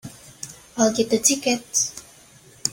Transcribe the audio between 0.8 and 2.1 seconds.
get the tickets.